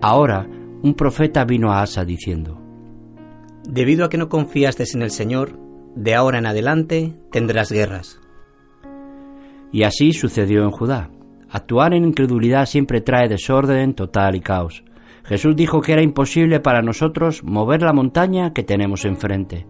Ahora, 0.00 0.46
un 0.82 0.94
profeta 0.94 1.44
vino 1.44 1.72
a 1.72 1.82
Asa 1.82 2.04
diciendo, 2.04 2.58
Debido 3.64 4.04
a 4.04 4.08
que 4.08 4.16
no 4.16 4.28
confiaste 4.28 4.84
en 4.94 5.02
el 5.02 5.10
Señor, 5.10 5.58
de 5.94 6.14
ahora 6.14 6.38
en 6.38 6.46
adelante 6.46 7.14
tendrás 7.30 7.70
guerras. 7.70 8.19
Y 9.72 9.84
así 9.84 10.12
sucedió 10.12 10.62
en 10.64 10.70
Judá. 10.70 11.10
Actuar 11.48 11.94
en 11.94 12.04
incredulidad 12.04 12.66
siempre 12.66 13.00
trae 13.00 13.28
desorden 13.28 13.94
total 13.94 14.36
y 14.36 14.40
caos. 14.40 14.84
Jesús 15.24 15.54
dijo 15.56 15.80
que 15.80 15.92
era 15.92 16.02
imposible 16.02 16.60
para 16.60 16.82
nosotros 16.82 17.42
mover 17.44 17.82
la 17.82 17.92
montaña 17.92 18.52
que 18.52 18.62
tenemos 18.62 19.04
enfrente. 19.04 19.66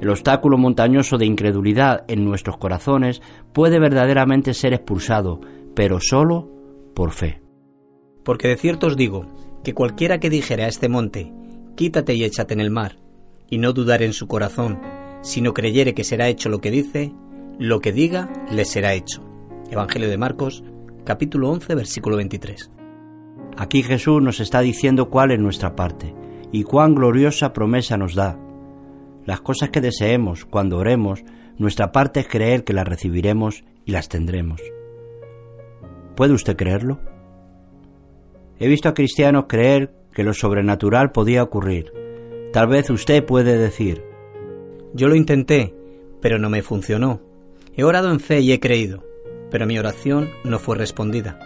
El 0.00 0.10
obstáculo 0.10 0.58
montañoso 0.58 1.18
de 1.18 1.26
incredulidad 1.26 2.04
en 2.08 2.24
nuestros 2.24 2.58
corazones 2.58 3.22
puede 3.52 3.78
verdaderamente 3.78 4.54
ser 4.54 4.72
expulsado, 4.72 5.40
pero 5.74 5.98
solo 6.00 6.50
por 6.94 7.12
fe. 7.12 7.40
Porque 8.24 8.48
de 8.48 8.56
cierto 8.56 8.88
os 8.88 8.96
digo, 8.96 9.26
que 9.62 9.74
cualquiera 9.74 10.18
que 10.18 10.30
dijere 10.30 10.64
a 10.64 10.68
este 10.68 10.88
monte, 10.88 11.32
quítate 11.76 12.14
y 12.14 12.24
échate 12.24 12.54
en 12.54 12.60
el 12.60 12.70
mar, 12.70 12.98
y 13.48 13.58
no 13.58 13.72
dudar 13.72 14.02
en 14.02 14.12
su 14.12 14.26
corazón, 14.26 14.80
sino 15.22 15.54
creyere 15.54 15.94
que 15.94 16.04
será 16.04 16.28
hecho 16.28 16.48
lo 16.48 16.60
que 16.60 16.70
dice, 16.70 17.12
lo 17.58 17.80
que 17.80 17.92
diga 17.92 18.30
le 18.50 18.64
será 18.64 18.94
hecho. 18.94 19.22
Evangelio 19.70 20.08
de 20.08 20.18
Marcos, 20.18 20.64
capítulo 21.04 21.50
11, 21.50 21.74
versículo 21.74 22.16
23. 22.16 22.70
Aquí 23.56 23.82
Jesús 23.82 24.20
nos 24.20 24.40
está 24.40 24.60
diciendo 24.60 25.08
cuál 25.08 25.30
es 25.30 25.38
nuestra 25.38 25.76
parte 25.76 26.14
y 26.50 26.64
cuán 26.64 26.94
gloriosa 26.94 27.52
promesa 27.52 27.96
nos 27.96 28.14
da. 28.14 28.38
Las 29.24 29.40
cosas 29.40 29.70
que 29.70 29.80
deseemos 29.80 30.44
cuando 30.44 30.78
oremos, 30.78 31.22
nuestra 31.56 31.92
parte 31.92 32.20
es 32.20 32.28
creer 32.28 32.64
que 32.64 32.72
las 32.72 32.86
recibiremos 32.86 33.64
y 33.84 33.92
las 33.92 34.08
tendremos. 34.08 34.60
¿Puede 36.16 36.34
usted 36.34 36.56
creerlo? 36.56 37.00
He 38.58 38.68
visto 38.68 38.88
a 38.88 38.94
cristianos 38.94 39.46
creer 39.48 39.94
que 40.12 40.24
lo 40.24 40.34
sobrenatural 40.34 41.12
podía 41.12 41.42
ocurrir. 41.42 41.92
Tal 42.52 42.68
vez 42.68 42.90
usted 42.90 43.24
puede 43.24 43.58
decir, 43.58 44.04
Yo 44.92 45.08
lo 45.08 45.16
intenté, 45.16 45.74
pero 46.20 46.38
no 46.38 46.50
me 46.50 46.62
funcionó. 46.62 47.33
He 47.76 47.84
orado 47.84 48.10
en 48.10 48.20
fe 48.20 48.40
y 48.40 48.52
he 48.52 48.60
creído, 48.60 49.04
pero 49.50 49.66
mi 49.66 49.78
oración 49.78 50.30
no 50.44 50.58
fue 50.58 50.76
respondida. 50.76 51.38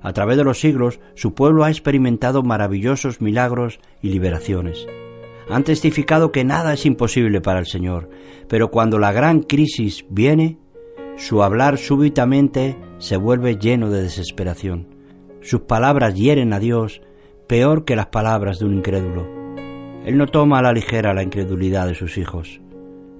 A 0.00 0.12
través 0.12 0.36
de 0.36 0.44
los 0.44 0.60
siglos, 0.60 1.00
su 1.14 1.34
pueblo 1.34 1.64
ha 1.64 1.70
experimentado 1.70 2.42
maravillosos 2.42 3.20
milagros 3.20 3.80
y 4.02 4.10
liberaciones. 4.10 4.86
Han 5.48 5.64
testificado 5.64 6.30
que 6.30 6.44
nada 6.44 6.74
es 6.74 6.86
imposible 6.86 7.40
para 7.40 7.58
el 7.58 7.66
Señor, 7.66 8.10
pero 8.48 8.70
cuando 8.70 8.98
la 8.98 9.12
gran 9.12 9.40
crisis 9.40 10.04
viene, 10.08 10.58
su 11.16 11.42
hablar 11.42 11.78
súbitamente 11.78 12.76
se 12.98 13.16
vuelve 13.16 13.56
lleno 13.56 13.90
de 13.90 14.02
desesperación. 14.02 14.88
Sus 15.40 15.62
palabras 15.62 16.14
hieren 16.14 16.52
a 16.52 16.58
Dios 16.58 17.00
peor 17.46 17.84
que 17.84 17.96
las 17.96 18.06
palabras 18.06 18.58
de 18.58 18.66
un 18.66 18.74
incrédulo. 18.74 19.26
Él 20.04 20.16
no 20.16 20.26
toma 20.26 20.58
a 20.58 20.62
la 20.62 20.72
ligera 20.72 21.14
la 21.14 21.22
incredulidad 21.22 21.86
de 21.86 21.94
sus 21.94 22.18
hijos. 22.18 22.60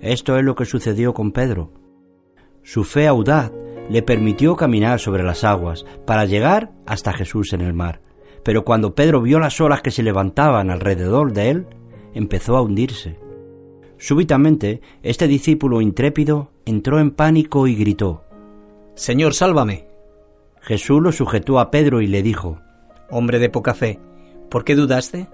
Esto 0.01 0.37
es 0.37 0.45
lo 0.45 0.55
que 0.55 0.65
sucedió 0.65 1.13
con 1.15 1.33
Pedro. 1.33 1.73
Su 2.69 2.85
fe 2.85 3.07
audaz 3.07 3.51
le 3.89 4.03
permitió 4.03 4.55
caminar 4.55 5.01
sobre 5.01 5.23
las 5.23 5.43
aguas 5.43 5.87
para 6.05 6.27
llegar 6.27 6.71
hasta 6.85 7.15
Jesús 7.15 7.55
en 7.55 7.63
el 7.63 7.73
mar. 7.73 8.03
Pero 8.43 8.63
cuando 8.63 8.95
Pedro 8.95 9.23
vio 9.23 9.39
las 9.39 9.59
olas 9.63 9.81
que 9.81 9.91
se 9.91 10.03
levantaban 10.03 10.69
alrededor 10.69 11.33
de 11.33 11.49
él, 11.49 11.67
empezó 12.13 12.59
a 12.59 12.61
hundirse. 12.61 13.19
Súbitamente, 13.97 14.83
este 15.03 15.27
discípulo 15.29 15.81
intrépido 15.81 16.51
entró 16.67 17.01
en 17.01 17.11
pánico 17.11 17.67
y 17.69 17.75
gritó, 17.75 18.25
Señor, 18.95 19.33
sálvame. 19.33 19.89
Jesús 20.61 21.01
lo 21.01 21.11
sujetó 21.11 21.61
a 21.61 21.71
Pedro 21.71 22.03
y 22.03 22.07
le 22.07 22.23
dijo, 22.23 22.61
Hombre 23.09 23.39
de 23.39 23.49
poca 23.49 23.73
fe, 23.73 23.99
¿por 24.51 24.65
qué 24.65 24.75
dudaste? 24.75 25.29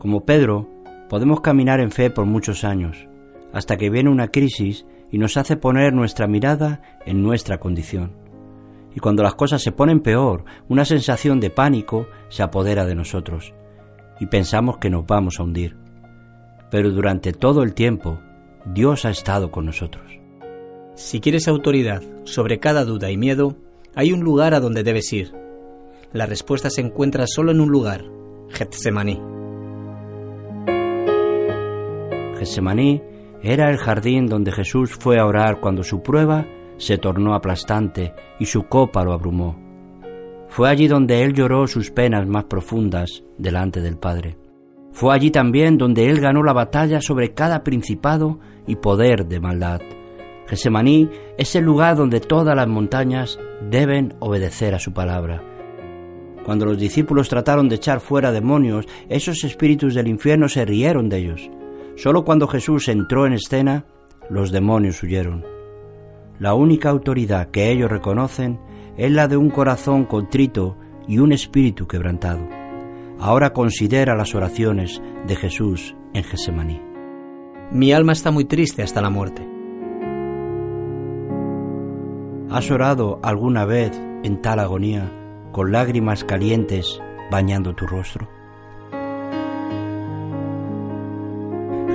Como 0.00 0.24
Pedro, 0.24 0.68
podemos 1.08 1.40
caminar 1.40 1.78
en 1.78 1.92
fe 1.92 2.10
por 2.10 2.26
muchos 2.26 2.64
años, 2.64 3.06
hasta 3.52 3.76
que 3.76 3.90
viene 3.90 4.10
una 4.10 4.32
crisis 4.32 4.84
y 5.10 5.18
nos 5.18 5.36
hace 5.36 5.56
poner 5.56 5.92
nuestra 5.92 6.26
mirada 6.26 6.82
en 7.06 7.22
nuestra 7.22 7.58
condición. 7.58 8.12
Y 8.94 9.00
cuando 9.00 9.22
las 9.22 9.34
cosas 9.34 9.62
se 9.62 9.72
ponen 9.72 10.00
peor, 10.00 10.44
una 10.68 10.84
sensación 10.84 11.40
de 11.40 11.50
pánico 11.50 12.06
se 12.28 12.42
apodera 12.42 12.84
de 12.84 12.94
nosotros 12.94 13.54
y 14.20 14.26
pensamos 14.26 14.78
que 14.78 14.90
nos 14.90 15.06
vamos 15.06 15.38
a 15.38 15.44
hundir. 15.44 15.76
Pero 16.70 16.90
durante 16.90 17.32
todo 17.32 17.62
el 17.62 17.74
tiempo, 17.74 18.18
Dios 18.66 19.04
ha 19.04 19.10
estado 19.10 19.50
con 19.50 19.66
nosotros. 19.66 20.18
Si 20.94 21.20
quieres 21.20 21.48
autoridad 21.48 22.02
sobre 22.24 22.58
cada 22.58 22.84
duda 22.84 23.10
y 23.10 23.16
miedo, 23.16 23.56
hay 23.94 24.12
un 24.12 24.20
lugar 24.20 24.54
a 24.54 24.60
donde 24.60 24.82
debes 24.82 25.12
ir. 25.12 25.32
La 26.12 26.26
respuesta 26.26 26.70
se 26.70 26.80
encuentra 26.80 27.26
solo 27.26 27.52
en 27.52 27.60
un 27.60 27.70
lugar, 27.70 28.04
Getsemaní. 28.50 29.20
Getsemaní 32.38 33.02
era 33.42 33.70
el 33.70 33.78
jardín 33.78 34.26
donde 34.26 34.52
Jesús 34.52 34.96
fue 34.98 35.18
a 35.18 35.26
orar 35.26 35.60
cuando 35.60 35.82
su 35.82 36.02
prueba 36.02 36.46
se 36.76 36.98
tornó 36.98 37.34
aplastante 37.34 38.14
y 38.38 38.46
su 38.46 38.64
copa 38.64 39.04
lo 39.04 39.12
abrumó. 39.12 39.56
Fue 40.48 40.68
allí 40.68 40.88
donde 40.88 41.22
él 41.22 41.34
lloró 41.34 41.66
sus 41.66 41.90
penas 41.90 42.26
más 42.26 42.44
profundas 42.44 43.22
delante 43.36 43.80
del 43.80 43.98
Padre. 43.98 44.38
Fue 44.92 45.14
allí 45.14 45.30
también 45.30 45.78
donde 45.78 46.08
él 46.08 46.20
ganó 46.20 46.42
la 46.42 46.52
batalla 46.52 47.00
sobre 47.00 47.34
cada 47.34 47.62
principado 47.62 48.40
y 48.66 48.76
poder 48.76 49.26
de 49.26 49.40
maldad. 49.40 49.80
Gesemaní 50.46 51.10
es 51.36 51.54
el 51.54 51.64
lugar 51.64 51.96
donde 51.96 52.20
todas 52.20 52.56
las 52.56 52.66
montañas 52.66 53.38
deben 53.70 54.14
obedecer 54.18 54.74
a 54.74 54.78
su 54.78 54.92
palabra. 54.92 55.42
Cuando 56.44 56.64
los 56.64 56.78
discípulos 56.78 57.28
trataron 57.28 57.68
de 57.68 57.76
echar 57.76 58.00
fuera 58.00 58.32
demonios, 58.32 58.86
esos 59.10 59.44
espíritus 59.44 59.94
del 59.94 60.08
infierno 60.08 60.48
se 60.48 60.64
rieron 60.64 61.10
de 61.10 61.18
ellos. 61.18 61.50
Solo 61.98 62.24
cuando 62.24 62.46
Jesús 62.46 62.86
entró 62.86 63.26
en 63.26 63.32
escena, 63.32 63.84
los 64.30 64.52
demonios 64.52 65.02
huyeron. 65.02 65.44
La 66.38 66.54
única 66.54 66.90
autoridad 66.90 67.50
que 67.50 67.72
ellos 67.72 67.90
reconocen 67.90 68.60
es 68.96 69.10
la 69.10 69.26
de 69.26 69.36
un 69.36 69.50
corazón 69.50 70.04
contrito 70.04 70.76
y 71.08 71.18
un 71.18 71.32
espíritu 71.32 71.88
quebrantado. 71.88 72.46
Ahora 73.18 73.52
considera 73.52 74.14
las 74.14 74.36
oraciones 74.36 75.02
de 75.26 75.34
Jesús 75.34 75.96
en 76.14 76.22
Gesemaní. 76.22 76.80
Mi 77.72 77.92
alma 77.92 78.12
está 78.12 78.30
muy 78.30 78.44
triste 78.44 78.84
hasta 78.84 79.02
la 79.02 79.10
muerte. 79.10 79.44
¿Has 82.48 82.70
orado 82.70 83.18
alguna 83.24 83.64
vez 83.64 83.90
en 84.22 84.40
tal 84.40 84.60
agonía 84.60 85.10
con 85.50 85.72
lágrimas 85.72 86.22
calientes 86.22 87.00
bañando 87.28 87.74
tu 87.74 87.88
rostro? 87.88 88.37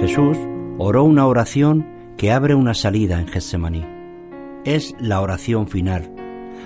Jesús 0.06 0.38
oró 0.80 1.06
una 1.06 1.26
oración 1.28 1.88
que 2.18 2.34
abre 2.34 2.56
una 2.56 2.74
salida 2.74 3.22
en 3.22 3.28
Getsemaní. 3.28 3.86
Es 4.66 4.94
la 5.00 5.22
oración 5.22 5.70
final. 5.70 6.14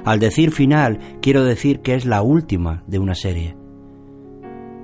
Al 0.06 0.20
decir 0.20 0.50
final, 0.50 0.98
quiero 1.22 1.44
decir 1.44 1.82
que 1.82 1.94
es 1.94 2.08
la 2.08 2.24
última 2.24 2.84
de 2.88 2.98
una 2.98 3.14
serie. 3.14 3.56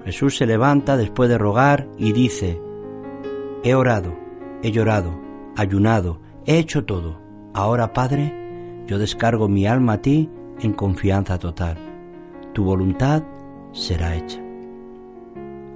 Jesús 0.05 0.37
se 0.37 0.45
levanta 0.45 0.97
después 0.97 1.29
de 1.29 1.39
rogar 1.39 1.87
y 1.97 2.11
dice, 2.11 2.61
He 3.63 3.73
orado, 3.73 4.13
he 4.61 4.69
llorado, 4.69 5.19
ayunado, 5.55 6.21
he 6.45 6.59
hecho 6.59 6.85
todo. 6.85 7.19
Ahora, 7.55 7.91
Padre, 7.91 8.83
yo 8.85 8.99
descargo 8.99 9.49
mi 9.49 9.65
alma 9.65 9.93
a 9.93 10.01
ti 10.03 10.29
en 10.59 10.73
confianza 10.73 11.39
total. 11.39 11.79
Tu 12.53 12.63
voluntad 12.63 13.23
será 13.71 14.15
hecha. 14.15 14.39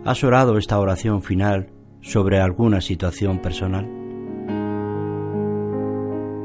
¿Has 0.06 0.24
orado 0.24 0.60
esta 0.60 0.80
oración 0.80 1.24
final 1.24 1.72
sobre 2.02 2.40
alguna 2.40 2.82
situación 2.82 3.40
personal? 3.40 3.88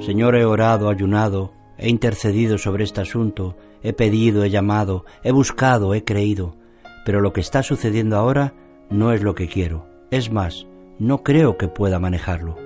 Señor, 0.01 0.35
he 0.37 0.45
orado, 0.45 0.89
ayunado, 0.89 1.53
he 1.79 1.89
intercedido 1.89 2.59
sobre 2.59 2.85
este 2.85 3.01
asunto, 3.01 3.57
he 3.83 3.93
pedido, 3.93 4.45
he 4.45 4.51
llamado, 4.51 5.05
he 5.23 5.33
buscado, 5.33 5.95
he 5.95 6.05
creído, 6.05 6.57
pero 7.05 7.21
lo 7.21 7.33
que 7.33 7.41
está 7.41 7.63
sucediendo 7.63 8.17
ahora 8.17 8.55
no 8.91 9.13
es 9.13 9.23
lo 9.23 9.35
que 9.35 9.49
quiero. 9.49 9.87
Es 10.11 10.31
más, 10.31 10.67
no 10.99 11.23
creo 11.23 11.57
que 11.57 11.69
pueda 11.69 11.99
manejarlo. 11.99 12.57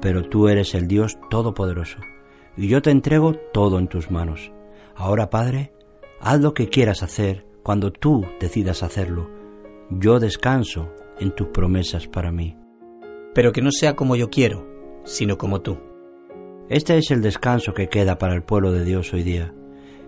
Pero 0.00 0.28
tú 0.28 0.48
eres 0.48 0.74
el 0.74 0.88
Dios 0.88 1.18
Todopoderoso, 1.30 1.98
y 2.56 2.68
yo 2.68 2.82
te 2.82 2.90
entrego 2.90 3.34
todo 3.52 3.78
en 3.78 3.88
tus 3.88 4.10
manos. 4.10 4.52
Ahora, 4.94 5.30
Padre, 5.30 5.72
haz 6.20 6.40
lo 6.40 6.54
que 6.54 6.68
quieras 6.68 7.02
hacer 7.02 7.46
cuando 7.62 7.92
tú 7.92 8.24
decidas 8.40 8.82
hacerlo. 8.82 9.30
Yo 9.90 10.20
descanso 10.20 10.90
en 11.18 11.32
tus 11.32 11.48
promesas 11.48 12.06
para 12.06 12.32
mí. 12.32 12.56
Pero 13.34 13.52
que 13.52 13.62
no 13.62 13.70
sea 13.70 13.96
como 13.96 14.16
yo 14.16 14.30
quiero, 14.30 14.66
sino 15.04 15.38
como 15.38 15.60
tú. 15.60 15.78
Este 16.68 16.98
es 16.98 17.10
el 17.10 17.22
descanso 17.22 17.74
que 17.74 17.88
queda 17.88 18.18
para 18.18 18.34
el 18.34 18.42
pueblo 18.42 18.72
de 18.72 18.84
Dios 18.84 19.12
hoy 19.12 19.22
día. 19.22 19.54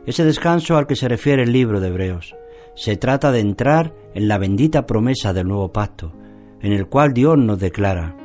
Ese 0.07 0.25
descanso 0.25 0.77
al 0.77 0.87
que 0.87 0.97
se 0.97 1.09
refiere 1.09 1.43
el 1.43 1.53
libro 1.53 1.81
de 1.81 1.89
Hebreos. 1.89 2.35
Se 2.75 2.97
trata 2.97 3.31
de 3.31 3.41
entrar 3.41 3.95
en 4.15 4.27
la 4.29 4.39
bendita 4.39 4.87
promesa 4.87 5.33
del 5.33 5.49
nuevo 5.49 5.73
pacto, 5.73 6.13
en 6.61 6.73
el 6.73 6.87
cual 6.89 7.13
Dios 7.13 7.37
nos 7.39 7.59
declara, 7.59 8.17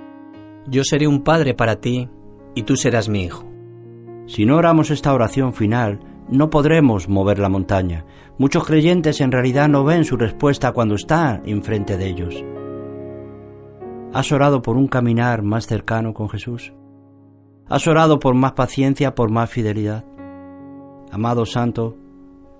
Yo 0.67 0.83
seré 0.83 1.07
un 1.07 1.23
padre 1.23 1.53
para 1.53 1.81
ti 1.81 2.09
y 2.55 2.63
tú 2.63 2.75
serás 2.75 3.09
mi 3.09 3.23
hijo. 3.23 3.49
Si 4.25 4.45
no 4.45 4.57
oramos 4.57 4.89
esta 4.89 5.13
oración 5.13 5.53
final, 5.53 5.99
no 6.29 6.49
podremos 6.49 7.09
mover 7.09 7.39
la 7.39 7.49
montaña. 7.49 8.05
Muchos 8.37 8.65
creyentes 8.65 9.21
en 9.21 9.31
realidad 9.31 9.67
no 9.67 9.83
ven 9.83 10.05
su 10.05 10.17
respuesta 10.17 10.71
cuando 10.71 10.95
está 10.95 11.41
enfrente 11.45 11.97
de 11.97 12.07
ellos. 12.07 12.43
¿Has 14.13 14.31
orado 14.31 14.61
por 14.61 14.77
un 14.77 14.87
caminar 14.87 15.41
más 15.41 15.65
cercano 15.65 16.13
con 16.13 16.29
Jesús? 16.29 16.71
¿Has 17.67 17.87
orado 17.87 18.19
por 18.19 18.35
más 18.35 18.51
paciencia, 18.51 19.15
por 19.15 19.31
más 19.31 19.49
fidelidad? 19.49 20.05
Amado 21.11 21.47
Santo, 21.47 21.97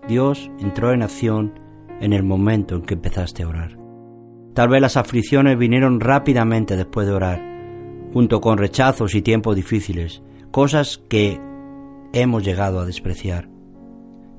Dios 0.08 0.50
entró 0.58 0.94
en 0.94 1.04
acción 1.04 1.60
en 2.02 2.12
el 2.12 2.24
momento 2.24 2.76
en 2.76 2.82
que 2.82 2.96
empezaste 2.96 3.44
a 3.44 3.50
orar. 3.50 3.78
Tal 4.56 4.68
vez 4.68 4.82
las 4.82 4.98
aflicciones 4.98 5.56
vinieron 5.60 6.00
rápidamente 6.00 6.76
después 6.76 7.06
de 7.06 7.14
orar, 7.14 7.40
junto 8.14 8.42
con 8.42 8.58
rechazos 8.58 9.14
y 9.14 9.22
tiempos 9.22 9.56
difíciles, 9.56 10.24
cosas 10.50 11.04
que 11.08 11.40
hemos 12.14 12.44
llegado 12.44 12.80
a 12.80 12.86
despreciar. 12.86 13.48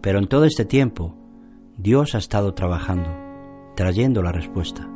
Pero 0.00 0.18
en 0.18 0.26
todo 0.26 0.46
este 0.46 0.64
tiempo, 0.64 1.16
Dios 1.76 2.16
ha 2.16 2.18
estado 2.18 2.54
trabajando, 2.54 3.08
trayendo 3.76 4.20
la 4.20 4.32
respuesta. 4.32 4.88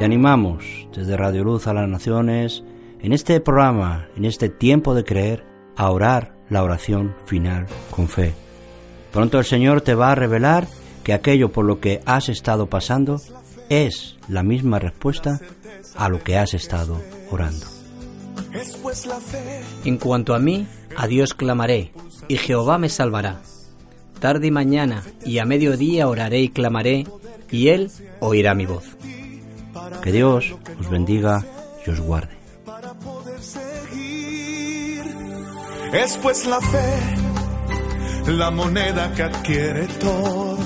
Te 0.00 0.06
animamos 0.06 0.64
desde 0.96 1.14
Radio 1.14 1.44
Luz 1.44 1.66
a 1.66 1.74
las 1.74 1.86
Naciones, 1.86 2.64
en 3.02 3.12
este 3.12 3.38
programa, 3.38 4.08
en 4.16 4.24
este 4.24 4.48
tiempo 4.48 4.94
de 4.94 5.04
creer, 5.04 5.44
a 5.76 5.90
orar 5.90 6.34
la 6.48 6.64
oración 6.64 7.14
final 7.26 7.66
con 7.90 8.08
fe. 8.08 8.32
Pronto 9.12 9.38
el 9.38 9.44
Señor 9.44 9.82
te 9.82 9.94
va 9.94 10.12
a 10.12 10.14
revelar 10.14 10.66
que 11.04 11.12
aquello 11.12 11.52
por 11.52 11.66
lo 11.66 11.80
que 11.80 12.00
has 12.06 12.30
estado 12.30 12.66
pasando 12.66 13.20
es 13.68 14.16
la 14.26 14.42
misma 14.42 14.78
respuesta 14.78 15.38
a 15.94 16.08
lo 16.08 16.24
que 16.24 16.38
has 16.38 16.54
estado 16.54 16.98
orando. 17.30 17.66
En 19.84 19.98
cuanto 19.98 20.34
a 20.34 20.38
mí, 20.38 20.66
a 20.96 21.08
Dios 21.08 21.34
clamaré, 21.34 21.92
y 22.26 22.38
Jehová 22.38 22.78
me 22.78 22.88
salvará. 22.88 23.42
Tarde 24.18 24.46
y 24.46 24.50
mañana 24.50 25.02
y 25.26 25.40
a 25.40 25.44
mediodía 25.44 26.08
oraré 26.08 26.40
y 26.40 26.48
clamaré, 26.48 27.04
y 27.50 27.68
Él 27.68 27.90
oirá 28.20 28.54
mi 28.54 28.64
voz. 28.64 28.96
Que 30.02 30.12
Dios 30.12 30.54
os 30.78 30.90
bendiga 30.90 31.44
y 31.86 31.90
os 31.90 32.00
guarde. 32.00 32.40
Es 35.92 36.16
pues 36.18 36.46
la 36.46 36.60
fe, 36.60 36.98
la 38.26 38.50
moneda 38.50 39.12
que 39.12 39.22
adquiere 39.24 39.86
todo. 39.98 40.56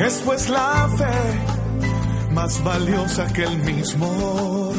Es 0.00 0.22
pues 0.24 0.48
la 0.48 0.88
fe, 0.96 2.32
más 2.32 2.62
valiosa 2.64 3.26
que 3.32 3.44
el 3.44 3.58
mismo. 3.58 4.72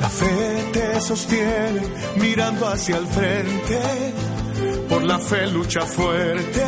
La 0.00 0.08
fe 0.08 0.70
te 0.72 1.00
sostiene 1.00 1.82
mirando 2.16 2.66
hacia 2.66 2.96
el 2.96 3.06
frente. 3.06 3.80
Por 4.88 5.02
la 5.04 5.18
fe 5.18 5.46
lucha 5.46 5.82
fuerte. 5.82 6.64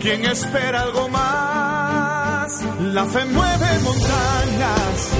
Quien 0.00 0.24
espera 0.26 0.82
algo 0.82 1.08
más, 1.08 1.47
la 2.92 3.04
fe 3.04 3.24
mueve 3.26 3.78
montañas 3.84 5.12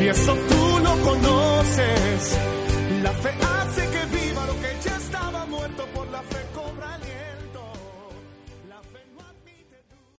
y 0.00 0.06
eso 0.08 0.34
tú 0.34 0.78
lo 0.82 0.96
conoces. 1.02 2.38
La 3.02 3.12
fe 3.12 3.30
hace 3.30 3.88
que 3.90 3.97